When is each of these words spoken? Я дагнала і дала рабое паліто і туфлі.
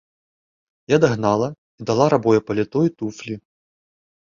Я 0.95 0.99
дагнала 1.03 1.47
і 1.51 1.81
дала 1.91 2.09
рабое 2.15 2.39
паліто 2.49 2.85
і 2.91 2.95
туфлі. 2.99 3.35